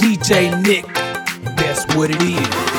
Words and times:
DJ 0.00 0.62
Nick, 0.62 0.86
that's 1.56 1.84
what 1.94 2.10
it 2.10 2.22
is. 2.22 2.71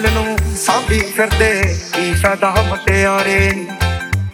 ਦਿਲ 0.00 0.12
ਨੂੰ 0.12 0.36
ਸਾਂਭੀ 0.56 0.98
ਫਿਰਦੇ 1.16 1.78
ਕੀ 1.92 2.12
ਫਾਇਦਾ 2.14 2.50
ਮੁਟਿਆਰੇ। 2.62 3.66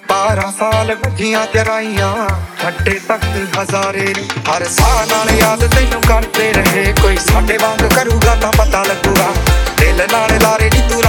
12 0.09 0.51
ਸਾਲ 0.59 0.95
ਵੱਜੀਆਂ 0.95 1.47
ਤੇਰਾਈਆਂ 1.47 2.29
ਛੱਡੇ 2.63 3.01
ਤੱਕ 3.09 3.25
ਹਜ਼ਾਰੇ। 3.59 4.15
ਹਰ 4.51 4.65
ਸਾਹ 4.65 5.07
ਨਾਲ 5.07 5.31
ਯਾਦ 5.31 5.67
ਤੈਨੂੰ 5.67 6.03
ਕਰਦੇ 6.03 6.53
ਰਹੇ, 6.53 6.95
ਕੋਈ 7.03 7.17
ਸਾਡੇ 7.17 7.57
ਵਾਂਗ 7.57 7.89
ਕਰੂਗਾ 7.97 8.35
ਤਾਂ 8.35 8.53
ਪਤਾ 8.53 8.85
ਲੱਗੂਗਾ। 8.85 9.33
ਦਿਲ 9.79 10.07
ਨਾਲ 10.13 10.39
ਲਾਰੇ 10.43 10.71
ਨੀ 10.71 10.83
ਤੂੰ 10.89 11.03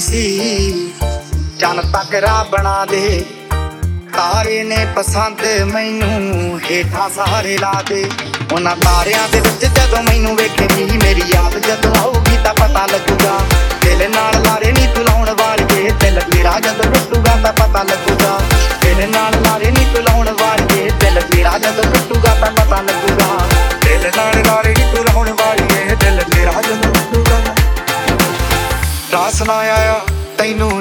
ਸੀ। 0.00 0.92
ਚੰਨ 1.58 1.80
ਤੱਕ 1.92 2.14
ਰਾ 2.14 2.42
ਬਣਾ 2.42 2.84
ਦੇ। 2.84 3.24
ਤਾਰੇ 4.16 4.62
ਨੇ 4.64 4.86
ਪਸੰਦ 4.96 5.64
ਮੈਨੂੰ 5.64 6.60
ਹੇਠਾਂ 6.70 7.10
ਸਾਰੇ 7.10 7.58
ਲਾ 7.58 7.82
ਦੇ। 7.88 8.10
ਉਹਨਾਂ 8.52 8.76
ਤਾਰਿਆਂ 8.76 9.28
ਦੇ 9.28 9.40
ਵਿੱਚ 9.40 9.64
ਜਦੋਂ 9.64 10.02
ਮੈਨੂੰ 10.02 10.36
ਵੇਖੇਗੀ 10.36 10.96
ਮੇਰੀ 10.96 11.22
ਯਾਦ, 11.34 11.58
ਜਦੋਂ 11.58 11.94
ਆਊਗੀ 11.96 12.38
ਤਾਂ 12.44 12.54
ਪਤਾ 12.54 12.86
ਲੱਗੂਗਾ। 12.86 13.40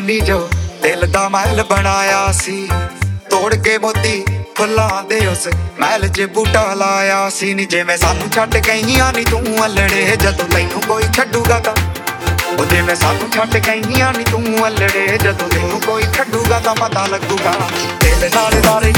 ਤੈਨੂੰ 0.09 0.21
ਨੀ 0.21 0.25
ਜੋ 0.25 0.49
ਦਿਲ 0.81 1.05
ਦਾ 1.07 1.27
ਮਹਿਲ 1.29 1.63
ਬਣਾਇਆ 1.63 2.31
ਸੀ। 2.31 2.67
ਤੋੜ 3.29 3.55
ਕੇ 3.55 3.77
ਮੋਤੀ 3.77 4.25
ਫੁੱਲਾਂ 4.57 5.03
ਦੇ 5.03 5.19
ਉਸ 5.27 5.47
ਮਹਿਲ 5.79 6.07
'ਚ 6.07 6.21
ਬੂਟਾ 6.21 6.73
ਲਾਇਆ 6.73 7.29
ਸੀ। 7.29 7.53
ਨੀ 7.53 7.65
ਜਿਵੇਂ 7.65 7.97
ਸਾਨੂੰ 7.97 8.30
ਛੱਡ 8.31 8.57
ਗਈਆਂ 8.57 9.11
ਨੀ 9.13 9.23
ਤੂੰ 9.23 9.41
ਅਲੜੇ, 9.65 10.17
ਜਦੋਂ 10.17 10.47
ਤੈਨੂੰ 10.47 10.81
ਕੋਈ 10.87 11.03
ਛੱਡੂਗਾ 11.15 11.59
ਤਾਂ। 11.59 11.73
ਉਹ 12.57 12.65
ਜਿਵੇਂ 12.65 12.95
ਸਾਨੂੰ 12.95 13.30
ਛੱਡ 13.31 13.57
ਗਈਆਂ 13.57 14.11
ਨੀ 14.13 14.23
ਤੂੰ 14.23 14.67
ਅਲੜੇ, 14.67 15.17
ਜਦੋਂ 15.17 15.49
ਤੈਨੂੰ 15.49 15.81
ਕੋਈ 15.81 16.03
ਛੱਡੂਗਾ 16.17 16.59
ਤਾਂ 16.59 16.75
ਪਤਾ 16.75 17.05
ਲੱਗੂਗਾ। 17.05 17.53
ਦਿਲ 18.02 18.30
ਨਾਲ 18.35 18.61
ਲਾਰੇ 18.65 18.91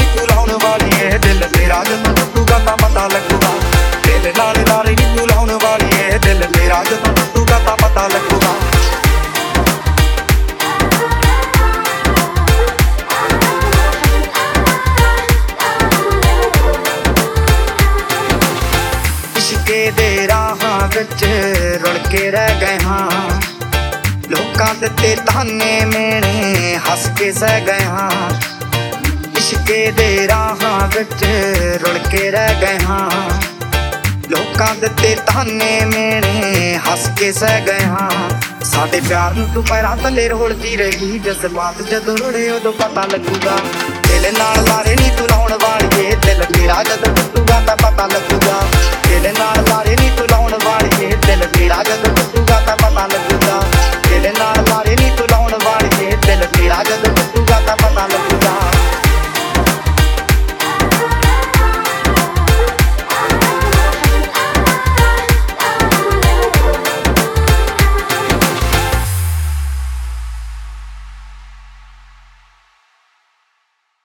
ਇਸ਼ਕੇ 19.72 19.90
ਦੇ 19.90 20.28
ਰਾਹਾਂ 20.28 20.88
ਵਿੱਚ 20.88 21.24
ਰੁਲ 21.82 21.98
ਕੇ 22.10 22.30
ਰਹਿ 22.30 22.54
ਗਏ 22.60 22.78
ਹਾਂ। 22.84 23.40
ਲੋਕਾਂ 24.30 24.74
ਦੇ 24.74 24.88
ਤੇ 24.88 25.16
ਤਾਨੇ 25.16 25.84
ਮੇਣੇ 25.84 26.76
ਹੱਸ 26.76 27.08
ਕੇ 27.18 27.32
ਸਹਿ 27.32 27.60
ਗਏ 27.60 27.84
ਹਾਂ। 27.84 28.30
ਇਸ਼ਕੇ 29.38 29.92
ਦੇ 29.92 30.28
ਰਾਹਾਂ 30.28 30.88
ਵਿੱਚ 30.88 31.24
ਰੁਲ 31.82 31.98
ਕੇ 31.98 32.30
ਰਹਿ 32.30 32.54
ਗਏ 32.60 32.78
ਹਾਂ। 32.84 33.10
ਲੋਕਾਂ 34.30 34.74
ਦੇ 34.74 34.88
ਤੇ 34.88 35.14
ਤਾਨੇ 35.14 35.84
ਮੇਣੇ 35.84 36.78
ਹੱਸ 36.88 37.08
ਕੇ 37.18 37.32
ਸਹਿ 37.32 37.60
ਗਏ 37.60 37.84
ਹਾਂ। 37.84 38.10
ਸਾਡੇ 38.64 39.00
ਪਿਆਰ 39.00 39.34
ਨੂੰ 39.34 39.48
ਤੂੰ 39.54 39.64
ਪੈਰਾਂ 39.64 39.96
ਥੱਲੇ 39.96 40.28
ਰੋਲਦੀ 40.28 40.76
ਰਹੀ, 40.76 41.18
ਜਜ਼ਬਾਤ 41.18 41.82
ਜਦੋਂ 41.82 42.16
ਰੁੜੇ 42.16 42.50
ਉਦੋਂ 42.50 42.72
ਪਤਾ 42.72 43.06
ਲੱਗੂਗਾ। 43.06 43.56
ਦਿਲ 44.08 44.32
ਨਾਲ 44.38 44.64
ਲਾਰੇ 44.64 44.96
ਨੀ 44.96 45.10
ਤੂੰ 45.18 45.28